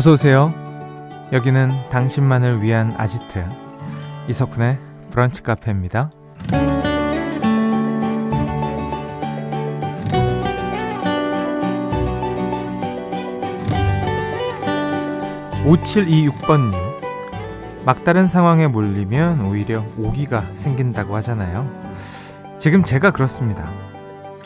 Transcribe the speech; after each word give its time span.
어서 0.00 0.12
오세요. 0.12 0.50
여기는 1.30 1.90
당신만을 1.90 2.62
위한 2.62 2.94
아지트 2.96 3.44
이석훈의 4.28 4.78
브런치 5.10 5.42
카페입니다. 5.42 6.10
5726번님 15.66 16.72
막다른 17.84 18.26
상황에 18.26 18.68
몰리면 18.68 19.42
오히려 19.42 19.84
오기가 19.98 20.46
생긴다고 20.54 21.14
하잖아요. 21.16 21.70
지금 22.56 22.82
제가 22.82 23.10
그렇습니다. 23.10 23.68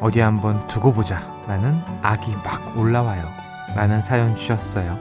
어디 0.00 0.18
한번 0.18 0.66
두고 0.66 0.92
보자 0.92 1.20
라는 1.46 1.80
악이 2.02 2.32
막 2.42 2.76
올라와요. 2.76 3.28
라는 3.76 4.00
사연 4.00 4.34
주셨어요. 4.34 4.98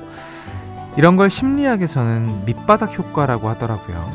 이런 0.96 1.16
걸 1.16 1.30
심리학에서는 1.30 2.46
밑바닥 2.46 2.98
효과라고 2.98 3.50
하더라고요. 3.50 4.12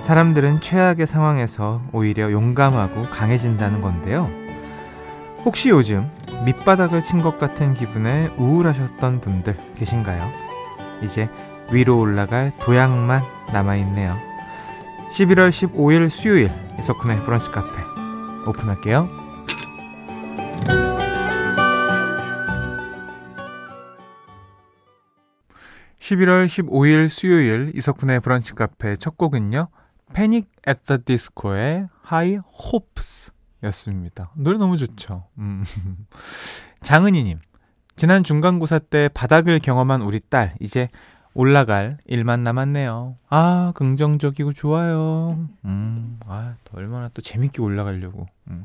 사람들은 0.00 0.60
최악의 0.60 1.06
상황에서 1.06 1.80
오히려 1.92 2.30
용감하고 2.32 3.02
강해진다는 3.10 3.80
건데요. 3.80 4.28
혹시 5.44 5.68
요즘 5.70 6.10
밑바닥을 6.44 7.00
친 7.00 7.22
것 7.22 7.38
같은 7.38 7.72
기분에 7.74 8.32
우울하셨던 8.36 9.20
분들 9.20 9.56
계신가요? 9.76 10.28
이제 11.02 11.28
위로 11.70 11.98
올라갈 11.98 12.52
도약만 12.60 13.22
남아있네요. 13.52 14.16
11월 15.10 15.50
15일 15.50 16.08
수요일 16.10 16.50
이석훈의 16.78 17.22
브런치 17.24 17.50
카페 17.50 17.70
오픈할게요. 18.46 19.08
11월 26.06 26.46
15일 26.46 27.08
수요일 27.08 27.72
이석훈의 27.74 28.20
브런치 28.20 28.54
카페 28.54 28.94
첫 28.94 29.16
곡은요. 29.16 29.68
Panic 30.12 30.48
At 30.64 30.98
The 31.04 31.29
Disco의 31.29 31.88
High 32.00 32.36
Hopes 32.36 33.32
였습니다. 33.64 34.30
노래 34.36 34.56
너무 34.56 34.76
좋죠. 34.76 35.26
음. 35.38 35.64
장은희님, 36.82 37.40
지난 37.96 38.22
중간고사 38.22 38.78
때 38.78 39.08
바닥을 39.12 39.58
경험한 39.58 40.02
우리 40.02 40.20
딸, 40.20 40.54
이제 40.60 40.88
올라갈 41.34 41.98
일만 42.04 42.44
남았네요. 42.44 43.16
아, 43.28 43.72
긍정적이고 43.74 44.52
좋아요. 44.52 45.48
음, 45.64 46.20
아, 46.24 46.54
또 46.62 46.78
얼마나 46.78 47.08
또 47.08 47.20
재밌게 47.20 47.60
올라가려고. 47.60 48.26
음, 48.48 48.64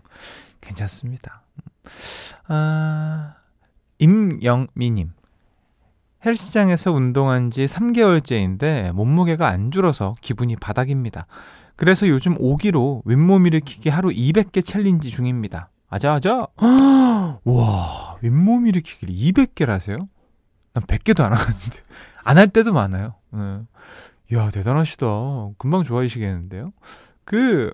괜찮습니다. 0.61 1.41
아, 2.47 3.33
임영미님. 3.97 5.13
헬스장에서 6.25 6.91
운동한 6.91 7.49
지 7.51 7.65
3개월째인데 7.65 8.91
몸무게가 8.91 9.47
안 9.47 9.71
줄어서 9.71 10.15
기분이 10.21 10.55
바닥입니다. 10.55 11.25
그래서 11.75 12.07
요즘 12.07 12.37
5기로 12.37 13.01
윗몸 13.05 13.47
일으키기 13.47 13.89
하루 13.89 14.09
200개 14.09 14.63
챌린지 14.63 15.09
중입니다. 15.09 15.69
아자아자! 15.89 16.47
와, 17.43 18.15
윗몸 18.21 18.67
일으키기를 18.67 19.13
200개를 19.13 19.67
하세요? 19.67 19.97
난 20.73 20.83
100개도 20.85 21.21
안 21.23 21.33
하는데. 21.33 21.77
안 22.23 22.37
할 22.37 22.47
때도 22.49 22.71
많아요. 22.73 23.15
네. 23.31 23.59
이야, 24.31 24.49
대단하시다. 24.51 25.05
금방 25.57 25.83
좋아지시겠는데요? 25.83 26.71
그, 27.25 27.73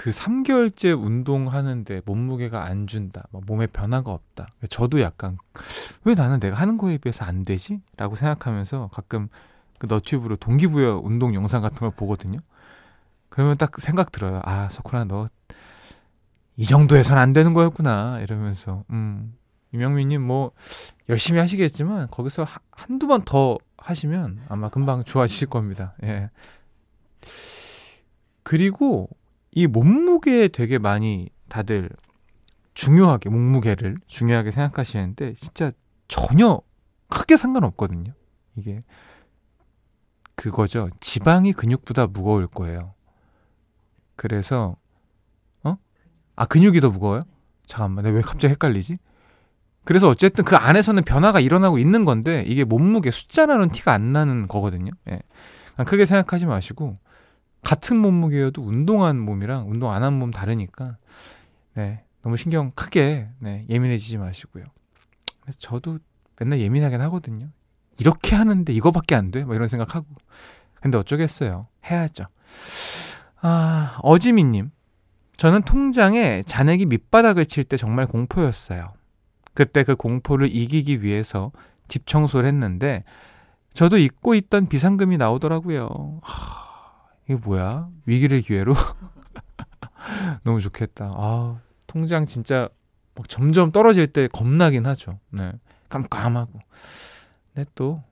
그 0.00 0.08
3개월째 0.08 0.98
운동하는데 0.98 2.00
몸무게가 2.06 2.64
안 2.64 2.86
준다. 2.86 3.24
몸에 3.32 3.66
변화가 3.66 4.10
없다. 4.10 4.48
저도 4.70 5.02
약간, 5.02 5.36
왜 6.04 6.14
나는 6.14 6.40
내가 6.40 6.56
하는 6.56 6.78
거에 6.78 6.96
비해서 6.96 7.26
안 7.26 7.42
되지? 7.42 7.82
라고 7.98 8.16
생각하면서 8.16 8.88
가끔 8.94 9.28
그 9.78 9.84
너튜브로 9.90 10.36
동기부여 10.36 11.02
운동 11.04 11.34
영상 11.34 11.60
같은 11.60 11.80
걸 11.80 11.90
보거든요. 11.90 12.38
그러면 13.28 13.58
딱 13.58 13.72
생각 13.78 14.10
들어요. 14.10 14.40
아, 14.44 14.70
석훈아, 14.70 15.04
너 15.04 15.28
이 16.56 16.64
정도에선 16.64 17.16
안 17.18 17.32
되는 17.32 17.54
거였구나. 17.54 18.20
이러면서, 18.20 18.84
음, 18.90 19.34
유명민 19.72 20.08
님 20.08 20.22
뭐, 20.22 20.52
열심히 21.08 21.40
하시겠지만, 21.40 22.08
거기서 22.08 22.46
한두 22.70 23.06
번 23.06 23.22
더 23.24 23.58
하시면 23.78 24.40
아마 24.48 24.68
금방 24.70 25.04
좋아지실 25.04 25.48
겁니다. 25.48 25.94
예. 26.04 26.30
그리고 28.42 29.08
이 29.52 29.66
몸무게에 29.66 30.48
되게 30.48 30.78
많이 30.78 31.28
다들 31.48 31.90
중요하게, 32.74 33.30
몸무게를 33.30 33.96
중요하게 34.06 34.50
생각하시는데, 34.52 35.34
진짜 35.34 35.72
전혀 36.08 36.60
크게 37.08 37.36
상관없거든요. 37.36 38.12
이게. 38.56 38.80
그거죠. 40.34 40.88
지방이 41.00 41.52
근육보다 41.52 42.06
무거울 42.06 42.46
거예요. 42.46 42.94
그래서 44.16 44.76
어? 45.64 45.76
아 46.36 46.46
근육이 46.46 46.80
더 46.80 46.90
무거워요? 46.90 47.20
잠깐만, 47.66 48.04
내가 48.04 48.16
왜 48.16 48.22
갑자기 48.22 48.52
헷갈리지? 48.52 48.96
그래서 49.84 50.08
어쨌든 50.08 50.44
그 50.44 50.56
안에서는 50.56 51.02
변화가 51.04 51.40
일어나고 51.40 51.78
있는 51.78 52.04
건데 52.04 52.44
이게 52.46 52.64
몸무게 52.64 53.10
숫자라는 53.10 53.70
티가 53.70 53.92
안 53.92 54.12
나는 54.12 54.46
거거든요. 54.46 54.92
예. 55.10 55.20
크게 55.84 56.04
생각하지 56.04 56.46
마시고 56.46 56.96
같은 57.62 57.96
몸무게여도 57.98 58.62
운동한 58.62 59.18
몸이랑 59.18 59.70
운동 59.70 59.92
안 59.92 60.02
한 60.02 60.14
몸 60.14 60.30
다르니까 60.30 60.96
네 61.74 62.04
너무 62.22 62.36
신경 62.36 62.70
크게 62.72 63.28
네, 63.38 63.64
예민해지지 63.68 64.18
마시고요. 64.18 64.64
저도 65.58 65.98
맨날 66.38 66.60
예민하긴 66.60 67.00
하거든요. 67.02 67.48
이렇게 67.98 68.36
하는데 68.36 68.72
이거밖에 68.72 69.14
안 69.14 69.30
돼? 69.30 69.44
뭐 69.44 69.54
이런 69.54 69.68
생각하고. 69.68 70.06
근데 70.80 70.96
어쩌겠어요. 70.98 71.66
해야죠. 71.90 72.24
아, 73.42 73.98
어지미님. 74.02 74.70
저는 75.36 75.62
통장에 75.62 76.42
잔액이 76.44 76.86
밑바닥을 76.86 77.46
칠 77.46 77.64
때 77.64 77.76
정말 77.76 78.06
공포였어요. 78.06 78.92
그때 79.54 79.84
그 79.84 79.96
공포를 79.96 80.54
이기기 80.54 81.02
위해서 81.02 81.52
집 81.88 82.06
청소를 82.06 82.46
했는데, 82.48 83.04
저도 83.72 83.98
잊고 83.98 84.34
있던 84.34 84.66
비상금이 84.66 85.16
나오더라고요. 85.16 86.20
하, 86.22 86.69
이게 87.30 87.38
뭐야? 87.44 87.88
위기를 88.06 88.40
기회로? 88.40 88.74
너무 90.42 90.60
좋겠다. 90.60 91.12
아, 91.14 91.60
통장 91.86 92.26
진짜 92.26 92.68
막 93.14 93.28
점점 93.28 93.70
떨어질 93.70 94.08
때 94.08 94.26
겁나긴 94.26 94.84
하죠. 94.86 95.20
네. 95.30 95.52
깜깜하고. 95.88 96.58
네, 97.54 97.64
또 97.76 98.02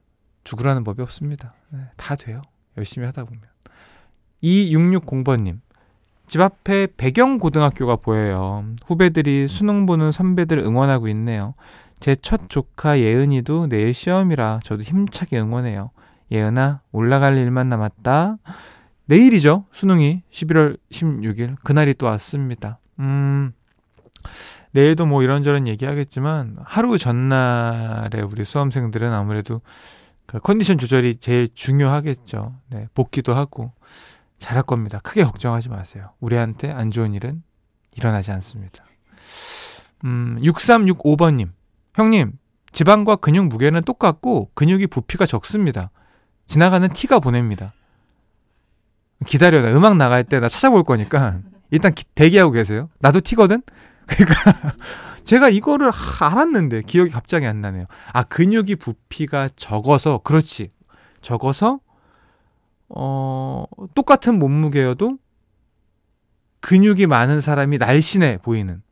죽으라는 0.45 0.85
법이 0.85 1.03
없습니다. 1.03 1.53
네, 1.71 1.81
다 1.97 2.15
돼요. 2.15 2.43
열심히 2.77 3.07
하다 3.07 3.25
보면. 3.25 3.43
2660번님. 4.45 5.59
집 6.29 6.41
앞에 6.41 6.87
배경 6.97 7.39
고등학교가 7.39 7.97
보여요. 7.97 8.65
후배들이 8.87 9.49
수능 9.49 9.85
보는 9.87 10.13
선배들 10.13 10.59
응원하고 10.61 11.09
있네요. 11.09 11.55
제 11.99 12.15
첫 12.15 12.49
조카 12.49 13.01
예은이도 13.01 13.67
내일 13.69 13.93
시험이라 13.93 14.61
저도 14.63 14.83
힘차게 14.85 15.41
응원해요. 15.41 15.91
예은아, 16.31 16.83
올라갈 16.93 17.37
일만 17.37 17.69
남았다. 17.69 18.37
내일이죠. 19.09 19.65
수능이 19.73 20.23
11월 20.31 20.79
16일. 20.91 21.57
그날이 21.65 21.95
또 21.95 22.07
왔습니다. 22.07 22.79
음, 22.99 23.53
내일도 24.73 25.07
뭐 25.07 25.23
이런저런 25.23 25.67
얘기하겠지만 25.67 26.59
하루 26.63 26.99
전날에 26.99 28.21
우리 28.21 28.45
수험생들은 28.45 29.11
아무래도 29.11 29.63
그 30.27 30.39
컨디션 30.41 30.77
조절이 30.77 31.17
제일 31.17 31.49
중요하겠죠. 31.55 32.55
네, 32.69 32.87
복귀도 32.93 33.35
하고 33.35 33.73
잘할 34.37 34.63
겁니다. 34.63 35.01
크게 35.03 35.25
걱정하지 35.25 35.71
마세요. 35.71 36.11
우리한테 36.21 36.71
안 36.71 36.91
좋은 36.91 37.15
일은 37.15 37.43
일어나지 37.97 38.31
않습니다. 38.33 38.85
음, 40.05 40.39
6365번님. 40.43 41.49
형님, 41.95 42.33
지방과 42.73 43.17
근육 43.17 43.47
무게는 43.47 43.81
똑같고 43.85 44.51
근육이 44.53 44.89
부피가 44.89 45.25
적습니다. 45.25 45.91
지나가는 46.45 46.87
티가 46.91 47.21
보냅니다. 47.21 47.73
기다려. 49.27 49.61
나 49.63 49.77
음악 49.77 49.97
나갈 49.97 50.25
때 50.25 50.39
나 50.41 50.49
찾아볼 50.49 50.85
거니까 50.85 51.41
일단 51.71 51.93
기, 51.93 52.05
대기하고 52.15 52.53
계세요. 52.53 52.89
나도 53.01 53.21
티거든? 53.21 53.63
그러니까 54.07 54.75
제가 55.25 55.49
이거를 55.51 55.91
알았는데 56.21 56.83
기억이 56.83 57.11
갑자기 57.11 57.47
안 57.47 57.61
나네요. 57.61 57.87
아 58.13 58.23
근육이 58.23 58.77
부피가 58.77 59.51
적어서 59.57 60.19
그렇지 60.19 60.71
적어서 61.21 61.81
어 62.89 63.65
똑같은 63.95 64.39
몸무게여도 64.39 65.19
근육이 66.61 67.07
많은 67.07 67.41
사람이 67.41 67.79
날씬해 67.79 68.39
보이는 68.39 68.83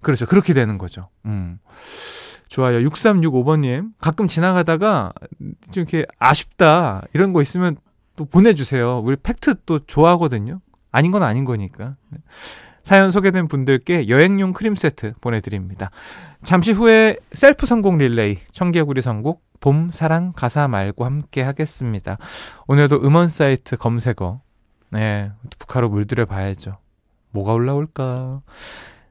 그렇죠 0.00 0.26
그렇게 0.26 0.54
되는 0.54 0.78
거죠. 0.78 1.10
음. 1.26 1.58
좋아요. 2.48 2.78
6365번님. 2.88 3.90
가끔 4.00 4.28
지나가다가 4.28 5.12
좀 5.72 5.82
이렇게 5.82 6.06
아쉽다. 6.18 7.02
이런 7.12 7.32
거 7.32 7.42
있으면 7.42 7.76
또 8.16 8.24
보내주세요. 8.24 9.00
우리 9.04 9.16
팩트 9.16 9.54
또 9.66 9.78
좋아하거든요. 9.80 10.60
아닌 10.90 11.12
건 11.12 11.22
아닌 11.22 11.44
거니까. 11.44 11.96
사연 12.82 13.10
소개된 13.10 13.48
분들께 13.48 14.08
여행용 14.08 14.52
크림 14.52 14.76
세트 14.76 15.14
보내드립니다. 15.20 15.90
잠시 16.44 16.72
후에 16.72 17.16
셀프 17.32 17.66
성공 17.66 17.98
릴레이 17.98 18.38
청개구리 18.52 19.02
선곡 19.02 19.44
봄, 19.58 19.88
사랑, 19.90 20.32
가사 20.34 20.68
말고 20.68 21.04
함께 21.04 21.42
하겠습니다. 21.42 22.18
오늘도 22.68 23.02
음원 23.02 23.28
사이트 23.28 23.76
검색어, 23.76 24.40
네, 24.90 25.32
북카로 25.58 25.88
물들여 25.88 26.26
봐야죠. 26.26 26.78
뭐가 27.30 27.52
올라올까? 27.54 28.42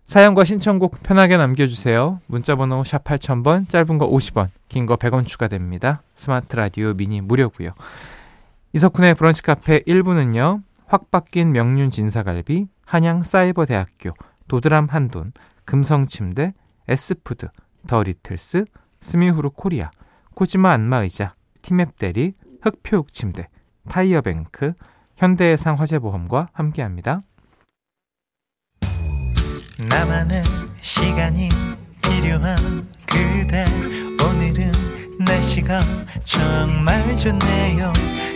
사연과 0.05 0.45
신청곡 0.45 1.01
편하게 1.03 1.35
남겨주세요. 1.35 2.21
문자번호 2.27 2.83
샵 2.83 3.03
8000번, 3.03 3.67
짧은 3.67 3.97
거 3.97 4.07
50원, 4.09 4.49
긴 4.69 4.85
거 4.85 4.95
100원 4.95 5.25
추가됩니다. 5.25 6.01
스마트 6.13 6.55
라디오 6.55 6.93
미니 6.93 7.21
무료고요. 7.21 7.71
이석훈의 8.75 9.15
브런치 9.15 9.41
카페 9.41 9.79
1부는요. 9.83 10.61
확 10.85 11.09
바뀐 11.09 11.53
명륜 11.53 11.89
진사갈비, 11.89 12.67
한양 12.85 13.23
사이버대학교, 13.23 14.11
도드람 14.49 14.87
한돈, 14.89 15.31
금성침대, 15.63 16.53
에스푸드, 16.89 17.47
더 17.87 18.03
리틀스, 18.03 18.65
스미후루 18.99 19.51
코리아, 19.51 19.91
코지마 20.33 20.73
안마의자, 20.73 21.35
티맵 21.61 21.97
대리, 21.97 22.33
흙표흙 22.63 23.13
침대, 23.13 23.47
타이어뱅크, 23.87 24.73
현대해상 25.15 25.79
화재보험과 25.79 26.49
함께합니다. 26.51 27.21
나만의 29.89 30.43
시간이 30.81 31.47
필요한 32.01 32.57
그대 33.05 33.63
오늘은 34.21 35.15
날씨가 35.25 35.79
정말 36.25 37.15
좋네요 37.15 37.93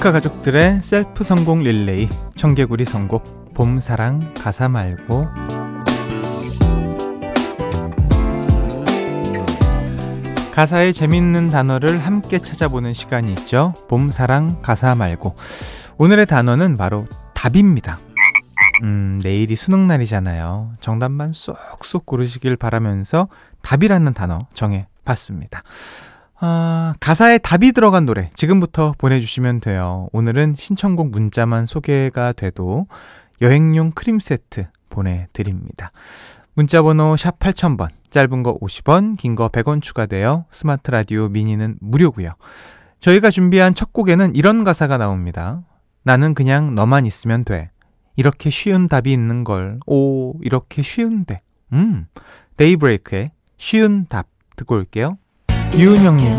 조카 0.00 0.12
가족들의 0.12 0.80
셀프 0.80 1.24
성공 1.24 1.62
릴레이 1.62 2.08
청개구리 2.34 2.86
선곡 2.86 3.52
봄 3.52 3.80
사랑 3.80 4.32
가사 4.32 4.66
말고 4.66 5.28
가사의 10.52 10.94
재밌는 10.94 11.50
단어를 11.50 11.98
함께 11.98 12.38
찾아보는 12.38 12.94
시간이 12.94 13.30
있죠. 13.32 13.74
봄 13.88 14.10
사랑 14.10 14.62
가사 14.62 14.94
말고 14.94 15.36
오늘의 15.98 16.24
단어는 16.24 16.78
바로 16.78 17.06
답입니다. 17.34 17.98
음, 18.82 19.20
내일이 19.22 19.56
수능 19.56 19.86
날이잖아요. 19.86 20.74
정답만 20.80 21.32
쏙쏙 21.32 22.06
고르시길 22.06 22.56
바라면서 22.56 23.28
답이라는 23.62 24.12
단어 24.14 24.40
정해 24.54 24.86
봤습니다. 25.04 25.62
아, 26.38 26.94
가사에 27.00 27.38
답이 27.38 27.72
들어간 27.72 28.06
노래 28.06 28.30
지금부터 28.34 28.94
보내주시면 28.96 29.60
돼요. 29.60 30.08
오늘은 30.12 30.54
신청곡 30.56 31.10
문자만 31.10 31.66
소개가 31.66 32.32
돼도 32.32 32.86
여행용 33.42 33.90
크림 33.92 34.20
세트 34.20 34.66
보내드립니다. 34.88 35.92
문자번호 36.54 37.16
샵 37.16 37.38
8000번, 37.38 37.88
짧은 38.10 38.42
거 38.42 38.58
50원, 38.58 39.16
긴 39.18 39.34
거 39.34 39.48
100원 39.48 39.82
추가되어 39.82 40.46
스마트 40.50 40.90
라디오 40.90 41.28
미니는 41.28 41.76
무료고요. 41.80 42.30
저희가 42.98 43.30
준비한 43.30 43.74
첫 43.74 43.92
곡에는 43.92 44.34
이런 44.34 44.64
가사가 44.64 44.98
나옵니다. 44.98 45.62
나는 46.02 46.34
그냥 46.34 46.74
너만 46.74 47.06
있으면 47.06 47.44
돼. 47.44 47.70
이렇게 48.20 48.50
쉬운 48.50 48.86
답이 48.86 49.10
있는 49.10 49.44
걸. 49.44 49.80
오, 49.86 50.34
이렇게 50.42 50.82
쉬운데. 50.82 51.38
음, 51.72 52.06
데이브레이크의 52.58 53.28
쉬운 53.56 54.04
답 54.10 54.26
듣고 54.56 54.74
올게요. 54.74 55.16
유은영님, 55.74 56.30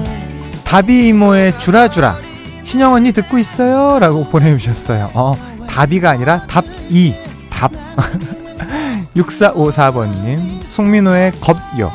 다비 0.64 1.08
이모의 1.08 1.58
주라주라. 1.58 2.20
신영 2.64 2.94
언니 2.94 3.12
듣고 3.12 3.40
있어요? 3.40 3.98
라고 3.98 4.26
보내주셨어요. 4.26 5.10
어, 5.16 5.34
다비가 5.68 6.12
아니라 6.12 6.46
답이, 6.46 7.16
답. 7.50 7.72
6454번님, 9.16 10.62
송민호의 10.70 11.32
겁요. 11.42 11.92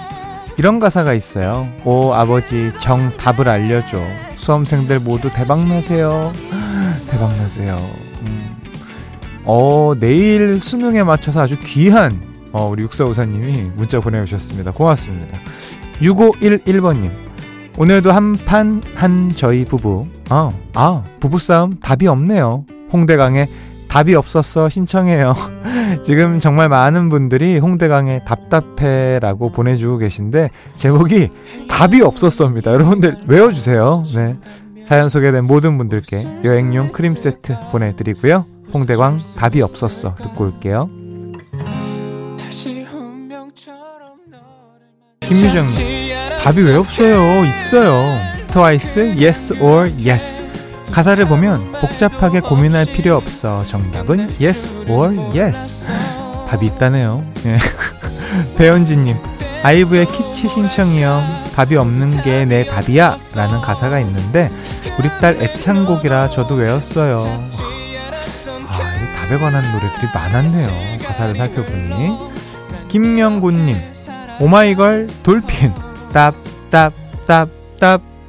이런 0.58 0.80
가사가 0.80 1.14
있어요. 1.14 1.68
오, 1.84 2.12
아버지, 2.12 2.72
정답을 2.80 3.48
알려줘. 3.48 3.98
수험생들 4.34 4.98
모두 4.98 5.30
대박나세요. 5.32 6.32
대박나세요. 7.08 8.05
음. 9.46 9.48
어, 9.48 9.94
내일 9.98 10.58
수능에 10.58 11.02
맞춰서 11.04 11.40
아주 11.40 11.56
귀한, 11.60 12.20
어, 12.52 12.68
우리 12.68 12.84
6454님이 12.86 13.74
문자 13.74 14.00
보내주셨습니다. 14.00 14.72
고맙습니다. 14.72 15.38
6511번님, 16.00 17.10
오늘도 17.78 18.12
한판 18.12 18.82
한 18.94 19.30
저희 19.30 19.64
부부. 19.64 20.06
아, 20.30 20.50
아, 20.74 21.04
부부싸움 21.20 21.78
답이 21.80 22.06
없네요. 22.06 22.64
홍대강에 22.92 23.46
답이 23.88 24.14
없었어 24.14 24.68
신청해요. 24.68 25.34
지금 26.04 26.40
정말 26.40 26.68
많은 26.68 27.08
분들이 27.08 27.58
홍대강에 27.58 28.24
답답해라고 28.24 29.50
보내주고 29.50 29.98
계신데 29.98 30.50
제목이 30.74 31.30
답이 31.68 32.02
없었어입니다. 32.02 32.72
여러분들 32.72 33.16
외워주세요. 33.26 34.02
네. 34.14 34.36
사연 34.84 35.08
소개된 35.08 35.44
모든 35.44 35.78
분들께 35.78 36.42
여행용 36.44 36.90
크림 36.90 37.16
세트 37.16 37.56
보내드리고요. 37.72 38.55
홍대광 38.72 39.18
답이 39.36 39.62
없었어 39.62 40.14
듣고 40.16 40.44
올게요. 40.44 40.88
김유정님 45.20 46.14
답이 46.42 46.62
왜 46.62 46.74
없어요? 46.76 47.44
있어요. 47.44 48.18
트와이스 48.48 49.16
Yes 49.18 49.54
or 49.60 49.90
Yes. 50.06 50.42
가사를 50.92 51.26
보면 51.26 51.72
복잡하게 51.80 52.40
고민할 52.40 52.86
필요 52.86 53.16
없어. 53.16 53.64
정답은 53.64 54.28
Yes 54.40 54.72
or 54.88 55.16
Yes. 55.36 55.86
답이 56.48 56.66
있다네요. 56.66 57.24
네. 57.42 57.58
배현진님, 58.56 59.16
아이브의 59.64 60.06
키치 60.06 60.48
신청이요. 60.48 61.20
답이 61.56 61.74
없는 61.76 62.22
게 62.22 62.44
내 62.44 62.64
답이야. 62.66 63.16
라는 63.34 63.60
가사가 63.60 63.98
있는데, 64.00 64.50
우리 64.98 65.08
딸 65.20 65.36
애창곡이라 65.42 66.28
저도 66.30 66.54
외웠어요. 66.54 67.18
답에 69.26 69.38
관한 69.38 69.64
노래들이 69.72 70.06
많았네요. 70.14 70.98
가사를 71.04 71.34
살펴보니. 71.34 72.16
김명곤님, 72.88 73.76
오마이걸 74.40 75.08
Dolphin. 75.24 75.74
답. 76.12 76.34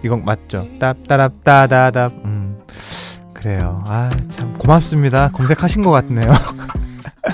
이건 0.04 0.26
맞죠? 0.26 0.68
답, 0.80 1.08
따랍, 1.08 1.44
따다답. 1.44 2.14
음, 2.26 2.60
그래요. 3.34 3.84
아, 3.88 4.10
참, 4.30 4.54
고맙습니다. 4.54 5.30
검색하신 5.30 5.84
것 5.84 5.92
같네요. 5.92 6.32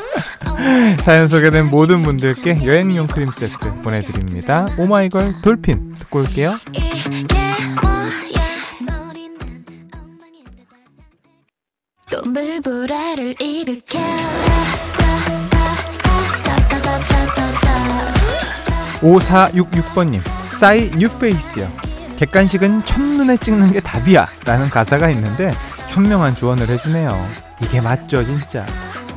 사연 1.04 1.28
소개된 1.28 1.70
모든 1.70 2.04
분들께 2.04 2.66
여행용 2.66 3.08
크림 3.08 3.32
세트 3.32 3.82
보내드립니다. 3.84 4.68
오마이걸 4.78 5.42
Dolphin 5.42 5.96
듣고 6.00 6.20
올게요. 6.20 6.58
5466번님 19.04 20.22
싸이 20.54 20.92
New 20.96 21.18
Face요. 21.18 21.70
객관식은 22.18 22.86
첫눈에 22.86 23.38
찍는 23.38 23.74
게 23.74 23.80
답이야. 23.82 24.28
라는 24.46 24.70
가사가 24.70 25.10
있는데 25.12 25.52
현명한 25.90 26.36
조언을 26.36 26.70
해주네요. 26.70 27.28
이게 27.62 27.82
맞죠, 27.82 28.24
진짜. 28.24 28.66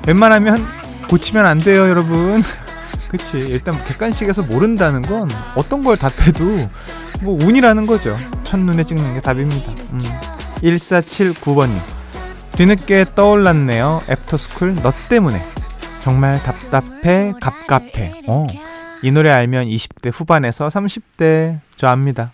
웬만하면 0.06 0.64
고치면 1.08 1.46
안 1.46 1.58
돼요, 1.58 1.88
여러분. 1.88 2.42
그치. 3.08 3.38
일단 3.38 3.82
객관식에서 3.84 4.42
모른다는 4.42 5.02
건 5.02 5.28
어떤 5.54 5.84
걸 5.84 5.96
답해도 5.96 6.68
뭐 7.22 7.38
운이라는 7.40 7.86
거죠. 7.86 8.16
첫눈에 8.44 8.84
찍는 8.84 9.14
게 9.14 9.20
답입니다. 9.20 9.72
음. 9.92 9.98
1479번님. 10.62 11.78
뒤늦게 12.52 13.06
떠올랐네요. 13.14 14.02
애프터스쿨 14.08 14.74
너 14.82 14.90
때문에. 15.08 15.40
정말 16.02 16.42
답답해, 16.42 17.32
갑갑해. 17.40 18.22
어. 18.26 18.46
이 19.02 19.10
노래 19.10 19.30
알면 19.30 19.66
20대 19.66 20.10
후반에서 20.12 20.68
30대 20.68 21.60
저 21.76 21.88
압니다. 21.88 22.32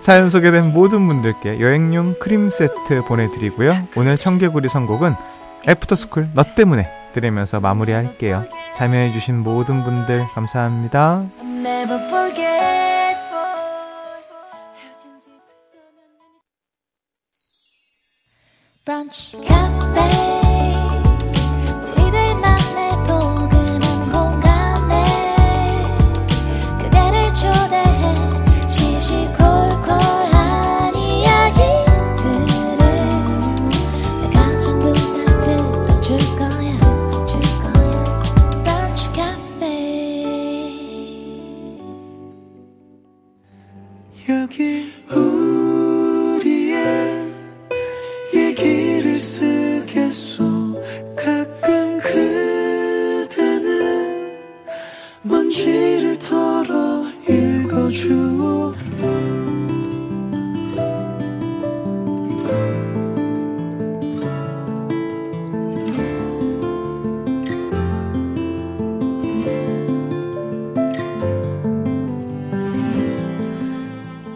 사연 0.00 0.30
소개된 0.30 0.72
모든 0.72 1.06
분들께 1.06 1.60
여행용 1.60 2.14
크림 2.18 2.50
세트 2.50 3.02
보내드리고요. 3.06 3.88
오늘 3.96 4.16
청개구리 4.16 4.68
선곡은 4.68 5.14
애프터스쿨 5.68 6.30
너 6.34 6.42
때문에 6.42 6.88
들으면서 7.12 7.60
마무리할게요. 7.60 8.46
참여해주신 8.76 9.38
모든 9.38 9.84
분들 9.84 10.26
감사합니다. 10.34 11.24
브런치 18.84 19.38
카페 19.46 20.23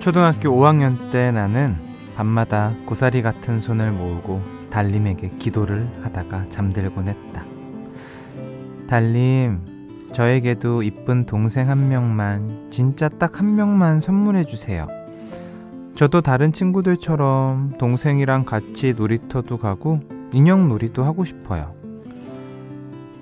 초등학교 0.08 0.48
5학년 0.48 1.10
때 1.10 1.30
나는 1.32 1.76
밤마다 2.16 2.72
고사리 2.86 3.20
같은 3.20 3.60
손을 3.60 3.92
모으고 3.92 4.40
달님에게 4.70 5.32
기도를 5.38 5.86
하다가 6.02 6.46
잠들곤 6.46 7.08
했다. 7.08 7.44
달님, 8.88 9.60
저에게도 10.10 10.82
이쁜 10.82 11.26
동생 11.26 11.68
한 11.68 11.90
명만, 11.90 12.68
진짜 12.70 13.10
딱 13.10 13.40
한 13.40 13.54
명만 13.54 14.00
선물해 14.00 14.44
주세요. 14.44 14.88
저도 15.94 16.22
다른 16.22 16.52
친구들처럼 16.52 17.72
동생이랑 17.78 18.46
같이 18.46 18.94
놀이터도 18.96 19.58
가고 19.58 20.00
인형 20.32 20.68
놀이도 20.68 21.04
하고 21.04 21.26
싶어요. 21.26 21.74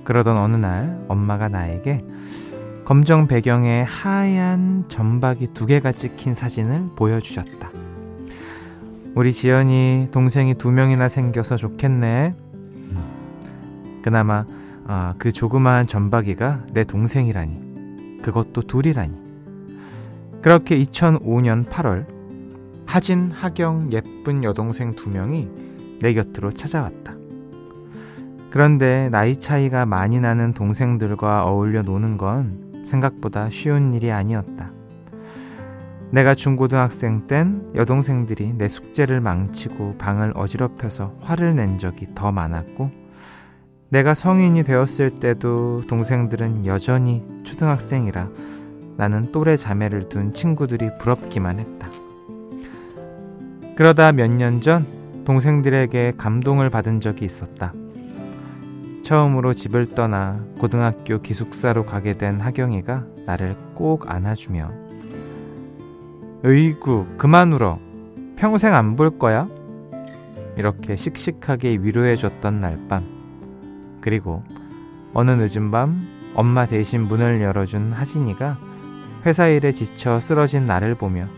그러던 0.05 0.37
어느 0.37 0.55
날 0.55 1.05
엄마가 1.09 1.49
나에게 1.49 2.05
검정 2.87 3.27
배경에 3.27 3.83
하얀 3.83 4.85
점박이 4.87 5.49
두 5.49 5.67
개가 5.67 5.91
찍힌 5.91 6.35
사진을 6.35 6.91
보여주셨다. 6.95 7.73
우리 9.17 9.33
지연이 9.33 10.07
동생이 10.13 10.55
두 10.55 10.71
명이나 10.71 11.09
생겨서 11.09 11.57
좋겠네. 11.57 12.37
그나마 14.03 14.47
아, 14.87 15.15
그 15.19 15.33
조그마한 15.33 15.89
점박이가 15.89 16.67
내 16.75 16.85
동생이라니. 16.85 18.21
그것도 18.23 18.63
둘이라니. 18.63 19.15
그렇게 20.41 20.81
2005년 20.81 21.69
8월 21.69 22.07
하진, 22.87 23.33
하경, 23.33 23.91
예쁜 23.91 24.45
여동생 24.45 24.93
두 24.93 25.11
명이 25.11 25.51
내 26.03 26.13
곁으로 26.13 26.53
찾아왔다. 26.53 27.17
그런데 28.51 29.09
나이 29.11 29.41
차이가 29.41 29.87
많이 29.87 30.21
나는 30.21 30.55
동생들과 30.55 31.45
어울려 31.45 31.83
노는 31.83 32.17
건 32.17 32.66
생각보다 32.87 33.51
쉬운 33.51 33.93
일이 33.95 34.11
아니었다. 34.11 34.73
내가 36.11 36.35
중고등학생 36.35 37.27
땐 37.27 37.67
여동생들이 37.75 38.55
내 38.55 38.69
숙제를 38.69 39.21
망치고 39.21 39.97
방을 39.99 40.33
어지럽혀서 40.37 41.17
화를 41.21 41.57
낸 41.57 41.79
적이 41.79 42.09
더 42.15 42.31
많았고, 42.31 42.91
내가 43.89 44.15
성인이 44.15 44.63
되었을 44.63 45.11
때도 45.21 45.83
동생들은 45.89 46.67
여전히 46.67 47.25
초등학생이라 47.45 48.29
나는 48.97 49.31
또래 49.33 49.57
자매를 49.57 50.09
둔 50.09 50.33
친구들이 50.33 50.97
부럽기만 50.99 51.59
했다. 51.59 51.89
그러다 53.77 54.13
몇 54.13 54.31
년 54.31 54.61
전 54.61 54.87
동생들에게 55.25 56.15
감동을 56.17 56.71
받은 56.71 57.01
적이 57.01 57.25
있었다. 57.25 57.73
처음으로 59.07 59.55
집을 59.55 59.95
떠나 59.95 60.45
고등학교 60.59 61.23
기숙사로 61.23 61.87
가게 61.87 62.15
된 62.15 62.41
하경이가 62.41 63.07
나를 63.25 63.57
꼭 63.75 64.11
안아주며 64.11 64.73
으이구 66.45 67.15
그만 67.17 67.53
울어. 67.53 67.79
평생 68.35 68.75
안 68.75 68.97
볼 68.97 69.17
거야? 69.17 69.49
이렇게 70.57 70.97
씩씩하게 70.97 71.79
위로해줬던 71.83 72.61
날 72.61 72.81
밤. 72.89 73.05
그리고 74.01 74.43
어느 75.15 75.31
늦은 75.31 75.71
밤 75.71 76.09
엄마 76.35 76.67
대신 76.67 77.03
문을 77.03 77.41
열어준 77.41 77.93
하진이가 77.93 78.59
회사 79.25 79.47
일에 79.47 79.71
지쳐 79.71 80.19
쓰러진 80.19 80.65
나를 80.65 80.97
보며 80.97 81.29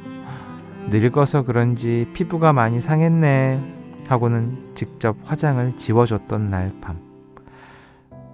늙어서 0.88 1.42
그런지 1.42 2.08
피부가 2.14 2.54
많이 2.54 2.80
상했네. 2.80 3.74
하고는 4.08 4.70
직접 4.74 5.18
화장을 5.24 5.70
지워줬던 5.74 6.48
날 6.48 6.72
밤 6.80 7.07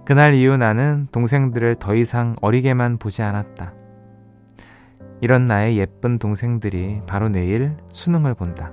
그날 0.05 0.35
이후 0.35 0.55
나는 0.55 1.07
동생들을 1.11 1.77
더 1.77 1.95
이상 1.95 2.35
어리게만 2.41 2.97
보지 2.97 3.23
않았다. 3.23 3.73
이런 5.21 5.45
나의 5.45 5.77
예쁜 5.77 6.19
동생들이 6.19 7.01
바로 7.07 7.29
내일 7.29 7.75
수능을 7.91 8.35
본다. 8.35 8.71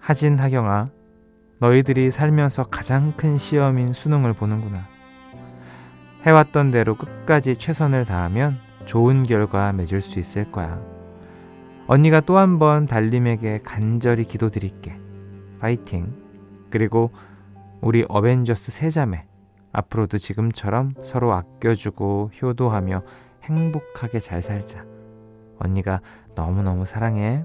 하진, 0.00 0.38
하경아, 0.38 0.90
너희들이 1.60 2.10
살면서 2.10 2.64
가장 2.64 3.12
큰 3.16 3.38
시험인 3.38 3.92
수능을 3.92 4.32
보는구나. 4.32 4.86
해왔던 6.26 6.70
대로 6.72 6.96
끝까지 6.96 7.56
최선을 7.56 8.04
다하면 8.04 8.58
좋은 8.86 9.22
결과 9.22 9.72
맺을 9.72 10.00
수 10.00 10.18
있을 10.18 10.50
거야. 10.50 10.80
언니가 11.86 12.20
또 12.20 12.36
한 12.38 12.58
번 12.58 12.86
달님에게 12.86 13.60
간절히 13.62 14.24
기도드릴게. 14.24 14.98
파이팅. 15.60 16.12
그리고 16.70 17.12
우리 17.80 18.04
어벤져스 18.08 18.72
세자매. 18.72 19.26
앞으로도 19.74 20.18
지금처럼 20.18 20.94
서로 21.02 21.34
아껴주고 21.34 22.30
효도하며 22.40 23.02
행복하게 23.42 24.20
잘 24.20 24.40
살자. 24.40 24.84
언니가 25.58 26.00
너무너무 26.34 26.86
사랑해. 26.86 27.44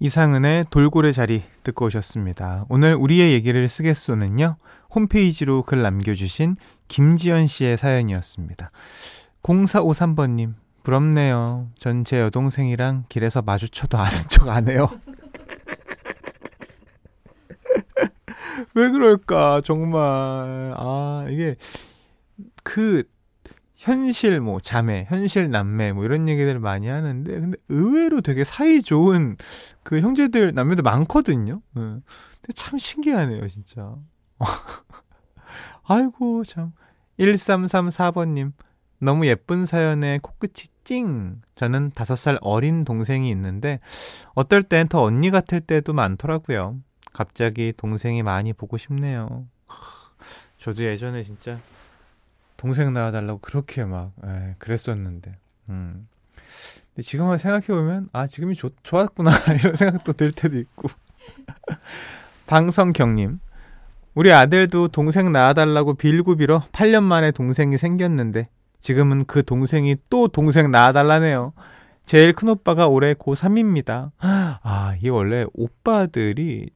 이상은의 0.00 0.66
돌고래 0.70 1.10
자리 1.10 1.42
듣고 1.64 1.86
오셨습니다. 1.86 2.66
오늘 2.68 2.94
우리의 2.94 3.32
얘기를 3.32 3.66
쓰겠소는요. 3.66 4.56
홈페이지로 4.94 5.62
글 5.62 5.82
남겨주신 5.82 6.56
김지연 6.86 7.48
씨의 7.48 7.76
사연이었습니다. 7.76 8.70
0453번님, 9.42 10.54
부럽네요. 10.92 11.68
전 11.76 12.02
제 12.02 12.18
여동생이랑 12.20 13.04
길에서 13.10 13.42
마주쳐도 13.42 13.98
아는 13.98 14.10
척 14.28 14.48
안 14.48 14.68
해요. 14.68 14.88
왜 18.74 18.88
그럴까, 18.88 19.60
정말. 19.62 20.72
아, 20.76 21.26
이게, 21.28 21.56
그, 22.62 23.02
현실 23.76 24.40
뭐 24.40 24.58
자매, 24.60 25.04
현실 25.10 25.50
남매 25.50 25.92
뭐 25.92 26.04
이런 26.06 26.26
얘기들 26.28 26.58
많이 26.58 26.88
하는데 26.88 27.30
근데 27.38 27.58
의외로 27.68 28.22
되게 28.22 28.42
사이 28.42 28.80
좋은 28.80 29.36
그 29.84 30.00
형제들 30.00 30.52
남매들 30.54 30.82
많거든요. 30.82 31.60
네. 31.76 31.82
근데 31.82 32.52
참 32.54 32.78
신기하네요, 32.78 33.46
진짜. 33.46 33.94
아이고 35.86 36.42
참 36.44 36.72
1334번 37.20 38.30
님 38.30 38.52
너무 38.98 39.26
예쁜 39.26 39.64
사연에 39.64 40.18
코끝이 40.20 40.66
찡. 40.88 41.42
저는 41.54 41.90
다섯 41.94 42.16
살 42.16 42.38
어린 42.40 42.86
동생이 42.86 43.28
있는데 43.28 43.78
어떨 44.32 44.62
땐 44.62 44.88
더 44.88 45.02
언니 45.02 45.30
같을 45.30 45.60
때도 45.60 45.92
많더라고요. 45.92 46.78
갑자기 47.12 47.74
동생이 47.76 48.22
많이 48.22 48.54
보고 48.54 48.78
싶네요. 48.78 49.44
저도 50.56 50.84
예전에 50.84 51.22
진짜 51.24 51.60
동생 52.56 52.94
낳아달라고 52.94 53.40
그렇게 53.40 53.84
막 53.84 54.12
에, 54.24 54.28
예, 54.28 54.54
그랬었는데. 54.58 55.36
음. 55.68 56.08
근데 56.94 57.02
지금 57.02 57.36
생각해 57.36 57.66
보면 57.66 58.08
아 58.14 58.26
지금이 58.26 58.54
좋, 58.54 58.72
좋았구나 58.82 59.30
이런 59.60 59.76
생각도 59.76 60.14
들 60.14 60.32
때도 60.32 60.56
있고. 60.56 60.88
방성경님, 62.46 63.40
우리 64.14 64.32
아들도 64.32 64.88
동생 64.88 65.32
낳아달라고 65.32 65.94
빌고 65.94 66.36
빌어 66.36 66.60
8년 66.72 67.02
만에 67.02 67.30
동생이 67.30 67.76
생겼는데 67.76 68.44
지금은 68.80 69.24
그 69.26 69.44
동생이 69.44 69.96
또 70.10 70.28
동생 70.28 70.70
낳아달라네요. 70.70 71.52
제일 72.06 72.32
큰 72.32 72.48
오빠가 72.48 72.88
올해 72.88 73.14
고3입니다. 73.14 74.12
아, 74.18 74.94
이게 74.98 75.08
원래 75.10 75.44
오빠들이 75.52 76.70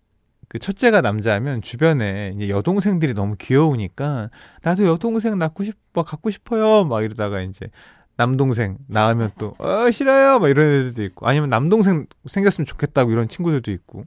그 0.49 0.59
첫째가 0.59 1.01
남자면 1.01 1.63
주변에 1.63 2.35
이제 2.37 2.51
여동생들이 2.51 3.15
너무 3.15 3.37
귀여우니까 3.39 4.29
나도 4.63 4.85
여동생 4.87 5.39
낳고 5.39 5.65
싶어 5.65 6.03
갖고 6.03 6.29
싶어요 6.29 6.85
막 6.85 7.03
이러다가 7.03 7.41
이제 7.41 7.71
남동생 8.19 8.77
낳으면 8.87 9.31
또 9.39 9.55
어 9.59 9.91
싫어요 9.91 10.39
막 10.41 10.49
이런 10.49 10.67
애들도 10.67 11.03
있고 11.05 11.27
아니면 11.27 11.49
남동생 11.49 12.05
생겼으면 12.27 12.67
좋겠다고 12.67 13.11
이런 13.11 13.29
친구들도 13.29 13.71
있고 13.73 14.05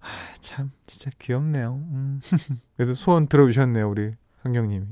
아, 0.00 0.06
참 0.38 0.70
진짜 0.86 1.10
귀엽네요. 1.18 1.80
음. 1.90 2.20
그래도 2.76 2.94
소원 2.94 3.26
들어주셨네요 3.26 3.90
우리 3.90 4.12
성경님이. 4.44 4.86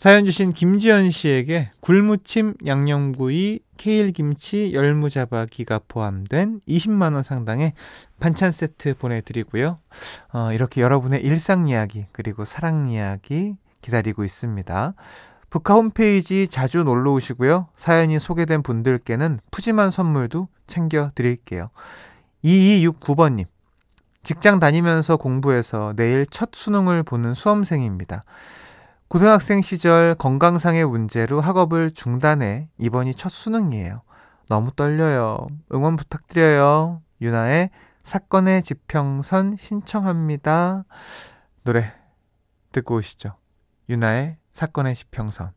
사연 0.00 0.24
주신 0.24 0.54
김지연 0.54 1.10
씨에게 1.10 1.72
굴무침, 1.80 2.54
양념구이, 2.64 3.60
케일김치, 3.76 4.72
열무자박이가 4.72 5.80
포함된 5.88 6.62
20만원 6.66 7.22
상당의 7.22 7.74
반찬 8.18 8.50
세트 8.50 8.94
보내드리고요. 8.94 9.78
어, 10.32 10.52
이렇게 10.54 10.80
여러분의 10.80 11.22
일상 11.22 11.68
이야기, 11.68 12.06
그리고 12.12 12.46
사랑 12.46 12.86
이야기 12.86 13.56
기다리고 13.82 14.24
있습니다. 14.24 14.94
북카 15.50 15.74
홈페이지 15.74 16.48
자주 16.48 16.82
놀러 16.82 17.12
오시고요. 17.12 17.68
사연이 17.76 18.18
소개된 18.18 18.62
분들께는 18.62 19.40
푸짐한 19.50 19.90
선물도 19.90 20.48
챙겨드릴게요. 20.66 21.68
2269번님. 22.42 23.44
직장 24.22 24.60
다니면서 24.60 25.18
공부해서 25.18 25.92
내일 25.94 26.24
첫 26.24 26.54
수능을 26.54 27.02
보는 27.02 27.34
수험생입니다. 27.34 28.24
고등학생 29.10 29.60
시절 29.60 30.14
건강상의 30.14 30.86
문제로 30.86 31.40
학업을 31.40 31.90
중단해 31.90 32.68
이번이 32.78 33.16
첫 33.16 33.32
수능이에요. 33.32 34.02
너무 34.48 34.70
떨려요. 34.70 35.48
응원 35.74 35.96
부탁드려요. 35.96 37.02
유나의 37.20 37.70
사건의 38.04 38.62
지평선 38.62 39.56
신청합니다. 39.56 40.84
노래 41.64 41.92
듣고 42.70 42.94
오시죠. 42.98 43.34
유나의 43.88 44.36
사건의 44.52 44.94
지평선. 44.94 45.54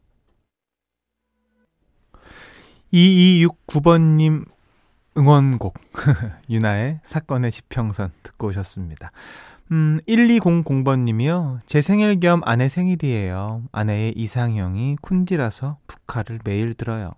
2269번님 2.92 4.48
응원곡 5.16 5.76
유나의 6.50 7.02
사건의 7.04 7.52
지평선 7.52 8.14
듣고 8.24 8.48
오셨습니다. 8.48 9.12
음, 9.74 9.98
1200번님이요. 10.08 11.58
제 11.66 11.82
생일 11.82 12.20
겸 12.20 12.42
아내 12.46 12.70
생일이에요. 12.70 13.64
아내의 13.72 14.14
이상형이 14.16 14.98
쿤디라서 15.02 15.78
북카를 15.88 16.42
매일 16.46 16.76
들어요. 16.76 17.10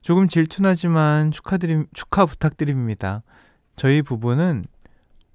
조금 0.00 0.28
질투나지만 0.28 1.32
축하드림, 1.32 1.86
축하 1.92 2.26
부탁드립니다. 2.26 3.24
저희 3.74 4.02
부부는 4.02 4.66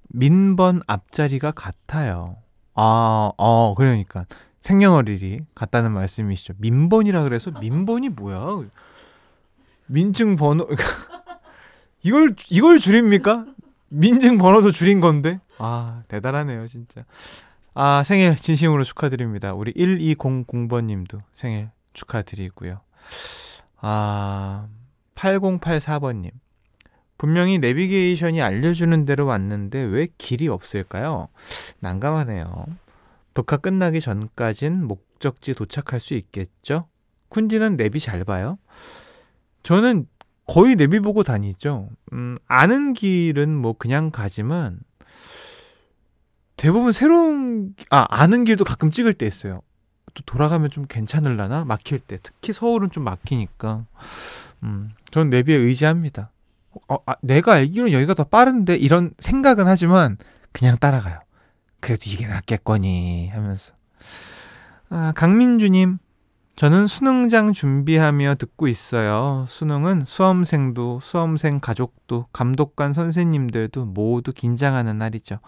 민번 0.08 0.80
앞자리가 0.86 1.50
같아요. 1.50 2.38
아, 2.74 3.32
어, 3.36 3.74
그러니까. 3.76 4.24
생년월일이 4.60 5.40
같다는 5.54 5.92
말씀이시죠. 5.92 6.54
민번이라 6.56 7.24
그래서 7.24 7.50
민번이 7.60 8.08
뭐야? 8.08 8.62
민증 9.88 10.36
번호, 10.36 10.66
이걸, 12.02 12.34
이걸 12.48 12.78
줄입니까? 12.78 13.44
민증 13.88 14.38
번호도 14.38 14.72
줄인 14.72 15.00
건데? 15.00 15.38
아, 15.58 16.02
대단하네요, 16.08 16.66
진짜. 16.66 17.04
아, 17.74 18.02
생일 18.04 18.36
진심으로 18.36 18.84
축하드립니다. 18.84 19.52
우리 19.52 19.72
1200번님도 19.74 21.20
생일 21.32 21.70
축하드리고요. 21.92 22.80
아, 23.80 24.68
8084번님. 25.14 26.30
분명히 27.18 27.58
내비게이션이 27.58 28.42
알려주는 28.42 29.04
대로 29.06 29.26
왔는데 29.26 29.80
왜 29.82 30.08
길이 30.18 30.48
없을까요? 30.48 31.28
난감하네요. 31.80 32.66
북카 33.34 33.58
끝나기 33.58 34.00
전까진 34.00 34.84
목적지 34.84 35.54
도착할 35.54 36.00
수 36.00 36.14
있겠죠? 36.14 36.88
쿤디는 37.30 37.76
내비 37.76 38.00
잘 38.00 38.24
봐요? 38.24 38.58
저는 39.62 40.06
거의 40.46 40.76
내비 40.76 41.00
보고 41.00 41.22
다니죠. 41.22 41.88
음, 42.12 42.38
아는 42.46 42.92
길은 42.92 43.54
뭐 43.54 43.72
그냥 43.72 44.10
가지만 44.10 44.78
대부분 46.56 46.92
새로운 46.92 47.74
아 47.90 48.06
아는 48.08 48.44
길도 48.44 48.64
가끔 48.64 48.90
찍을 48.90 49.14
때 49.14 49.26
있어요. 49.26 49.62
또 50.14 50.22
돌아가면 50.24 50.70
좀 50.70 50.86
괜찮을라나 50.88 51.64
막힐 51.64 51.98
때 51.98 52.18
특히 52.22 52.52
서울은 52.52 52.90
좀 52.90 53.04
막히니까 53.04 53.84
음, 54.62 54.90
전 55.10 55.28
내비에 55.28 55.56
의지합니다. 55.56 56.30
어, 56.88 56.96
아, 57.06 57.14
내가 57.22 57.54
알기로는 57.54 57.92
여기가 57.92 58.14
더 58.14 58.24
빠른데 58.24 58.76
이런 58.76 59.12
생각은 59.18 59.66
하지만 59.66 60.16
그냥 60.52 60.76
따라가요. 60.78 61.20
그래도 61.80 62.02
이게 62.06 62.26
낫겠거니 62.26 63.28
하면서 63.28 63.74
아, 64.88 65.12
강민주님 65.14 65.98
저는 66.54 66.86
수능장 66.86 67.52
준비하며 67.52 68.36
듣고 68.36 68.66
있어요. 68.66 69.44
수능은 69.46 70.04
수험생도, 70.06 71.00
수험생 71.02 71.60
가족도, 71.60 72.26
감독관 72.32 72.94
선생님들도 72.94 73.84
모두 73.84 74.32
긴장하는 74.32 74.96
날이죠. 74.96 75.38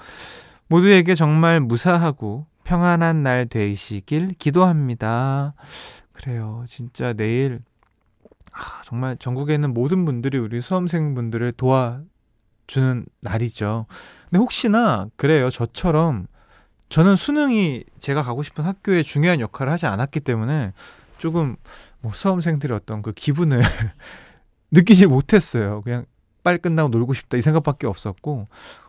모두에게 0.69 1.15
정말 1.15 1.61
무사하고 1.61 2.47
평안한 2.65 3.23
날 3.23 3.47
되시길 3.47 4.35
기도합니다. 4.39 5.55
그래요. 6.13 6.65
진짜 6.69 7.13
내일, 7.13 7.61
아, 8.53 8.83
정말 8.85 9.17
전국에 9.17 9.55
있는 9.55 9.73
모든 9.73 10.05
분들이 10.05 10.37
우리 10.37 10.61
수험생분들을 10.61 11.53
도와주는 11.53 13.07
날이죠. 13.21 13.87
근데 14.25 14.39
혹시나, 14.39 15.09
그래요. 15.17 15.49
저처럼 15.49 16.27
저는 16.89 17.17
수능이 17.17 17.85
제가 17.99 18.23
가고 18.23 18.43
싶은 18.43 18.65
학교에 18.65 19.03
중요한 19.03 19.41
역할을 19.41 19.73
하지 19.73 19.87
않았기 19.87 20.21
때문에 20.21 20.73
조금 21.19 21.57
뭐 22.01 22.13
수험생들의 22.13 22.75
어떤 22.77 23.03
그 23.03 23.13
기분을 23.13 23.63
느끼지 24.71 25.07
못했어요. 25.07 25.83
그냥 25.83 26.05
빨리 26.43 26.59
끝나고 26.59 26.89
놀고 26.89 27.15
싶다 27.15 27.37
이 27.37 27.43
생각밖에 27.43 27.87
없었고 27.87 28.49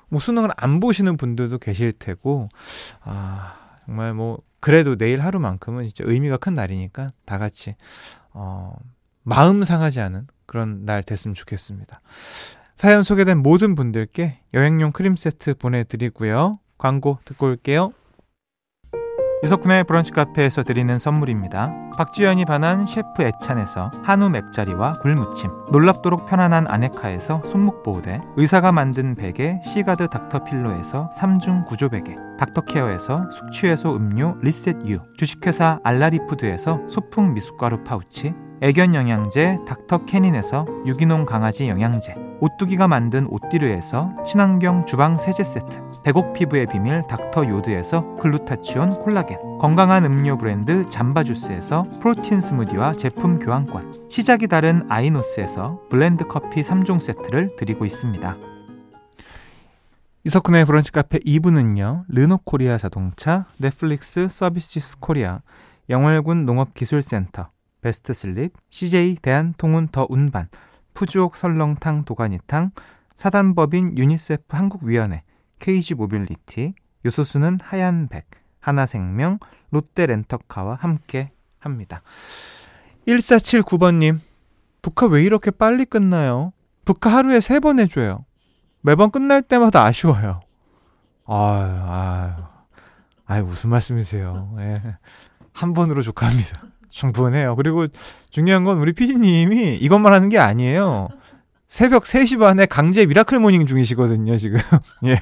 뭐 0.10 0.19
수능을 0.19 0.50
안 0.58 0.80
보시는 0.80 1.17
분들도 1.17 1.60
계실 1.60 1.91
테고 1.91 2.50
아 3.02 3.56
정말 3.86 4.13
뭐 4.13 4.39
그래도 4.60 4.98
내일 4.98 5.22
하루만큼은 5.22 5.86
진짜 5.86 6.04
의미가 6.06 6.38
큰 6.38 6.54
날이니까 6.54 7.13
다 7.26 7.38
같이 7.38 7.76
어 8.32 8.76
마음 9.24 9.63
상하지 9.63 10.00
않은 10.02 10.28
그런 10.45 10.86
날 10.86 11.04
됐으면 11.04 11.36
좋겠습니다. 11.36 12.02
사연 12.76 13.04
소개된 13.04 13.39
모든 13.39 13.76
분들께 13.76 14.39
여행용 14.54 14.91
크림 14.91 15.15
세트 15.15 15.56
보내드리고요. 15.56 16.60
광고 16.78 17.19
듣고 17.26 17.48
올게요. 17.48 17.91
이석훈의 19.41 19.86
브런치 19.86 20.12
카페에서 20.12 20.63
드리는 20.63 20.99
선물입니다. 20.99 21.73
박지연이 21.97 22.43
반한 22.43 22.86
셰프 22.86 23.23
애찬에서 23.23 23.89
한우 24.04 24.30
맵자리와 24.30 24.99
굴무침 24.99 25.49
놀랍도록 25.71 26.25
편안한 26.25 26.67
아네카에서 26.67 27.43
손목 27.45 27.82
보호대 27.84 28.19
의사가 28.36 28.73
만든 28.73 29.15
베개 29.15 29.62
시가드 29.63 30.10
닥터필로에서 30.10 31.10
3중 31.17 31.65
구조 31.65 31.88
베개 31.88 32.15
닥터케어에서 32.38 33.32
숙취해소 33.32 33.95
음료 33.95 34.36
리셋유 34.41 34.99
주식회사 35.15 35.80
알라리푸드에서 35.84 36.82
소풍 36.89 37.34
미숫가루 37.34 37.86
파우치 37.86 38.34
애견 38.62 38.93
영양제 38.93 39.60
닥터캐닌에서 39.65 40.65
유기농 40.86 41.25
강아지 41.25 41.69
영양제 41.69 42.29
오뚜기가 42.41 42.88
만든 42.88 43.28
오띠르에서 43.28 44.23
친환경 44.23 44.86
주방 44.86 45.15
세제 45.15 45.43
세트 45.43 46.02
백옥 46.04 46.34
피부의 46.34 46.67
비밀 46.67 47.02
닥터 47.02 47.47
요드에서 47.47 48.15
글루타치온 48.15 48.99
콜라겐 48.99 49.58
건강한 49.60 50.06
음료 50.06 50.38
브랜드 50.38 50.88
잠바주스에서 50.88 51.84
프로틴 51.99 52.39
스무디와 52.39 52.93
제품 52.93 53.39
교환권 53.39 54.10
시작이 54.10 54.47
다른 54.47 54.86
아이노스에서 54.89 55.82
블렌드 55.89 56.25
커피 56.25 56.62
3종 56.62 56.99
세트를 56.99 57.56
드리고 57.58 57.86
있습니다. 57.86 58.38
이석훈의 60.25 60.65
브런치 60.65 60.91
카페 60.91 61.17
2부는요. 61.19 62.04
르노코리아 62.10 62.78
자동차, 62.78 63.45
넷플릭스 63.58 64.28
서비스 64.30 64.99
코리아, 64.99 65.39
영월군 65.89 66.45
농업기술센터, 66.45 67.49
베스트슬립, 67.82 68.54
CJ 68.69 69.15
대한통운 69.21 69.88
더 69.88 70.06
운반, 70.10 70.47
푸주옥 71.00 71.38
설렁탕 71.38 72.04
도가니탕, 72.04 72.72
사단법인 73.16 73.98
유니세프 73.98 74.54
한국위원회, 74.54 75.24
KG 75.60 75.94
모빌리티, 75.96 76.74
요소수는 77.06 77.60
하얀백, 77.64 78.28
하나생명, 78.60 79.40
롯데렌터카와 79.72 80.76
함께 80.76 81.32
합니다. 81.60 82.02
1479번님, 83.08 84.20
북카 84.82 85.06
왜 85.08 85.24
이렇게 85.24 85.52
빨리 85.52 85.86
끝나요? 85.86 86.52
북카 86.84 87.10
하루에 87.10 87.40
세 87.40 87.60
번 87.62 87.80
해줘요. 87.80 88.26
매번 88.82 89.10
끝날 89.10 89.42
때마다 89.42 89.86
아쉬워요. 89.86 90.42
아유, 91.28 91.38
아유, 91.38 92.32
아유, 93.26 93.44
무슨 93.46 93.70
말씀이세요. 93.70 94.54
예. 94.60 94.76
한 95.54 95.72
번으로 95.72 96.02
족합니다. 96.02 96.62
충분해요. 96.89 97.56
그리고 97.56 97.88
중요한 98.30 98.63
건 98.63 98.80
우리 98.80 98.93
피디님이 98.93 99.78
이것만 99.78 100.13
하는 100.13 100.30
게 100.30 100.38
아니에요. 100.38 101.10
새벽 101.67 102.04
3시 102.04 102.39
반에 102.39 102.65
강제 102.65 103.06
miracle 103.06 103.39
morning 103.39 103.65
중이시거든요, 103.67 104.38
지금. 104.38 104.60
예. 105.06 105.21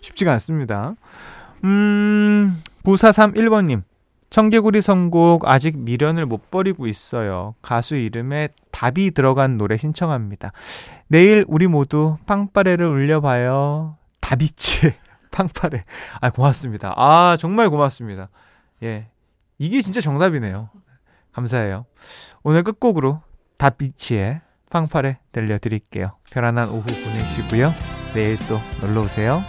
쉽지가 0.00 0.32
않습니다. 0.32 0.94
음, 1.64 2.62
9431번님. 2.84 3.82
청개구리 4.28 4.82
선곡 4.82 5.48
아직 5.48 5.78
미련을 5.78 6.26
못 6.26 6.50
버리고 6.50 6.86
있어요. 6.88 7.54
가수 7.62 7.94
이름에 7.96 8.48
답이 8.72 9.12
들어간 9.12 9.56
노래 9.56 9.76
신청합니다. 9.76 10.52
내일 11.06 11.44
우리 11.46 11.68
모두 11.68 12.16
빵빠레를 12.26 12.86
울려봐요. 12.86 13.96
다비치 14.20 14.92
빵빠레. 15.30 15.84
아, 16.20 16.30
고맙습니다. 16.30 16.92
아, 16.96 17.36
정말 17.38 17.70
고맙습니다. 17.70 18.28
예. 18.82 19.06
이게 19.58 19.80
진짜 19.80 20.00
정답이네요. 20.00 20.68
감사해요. 21.36 21.84
오늘 22.42 22.62
끝곡으로 22.62 23.20
다비치의 23.58 24.40
빵빠레 24.70 25.18
들려드릴게요. 25.32 26.16
편안한 26.32 26.68
오후 26.70 26.82
보내시고요. 26.82 27.72
내일 28.14 28.38
또 28.48 28.58
놀러오세요. 28.80 29.42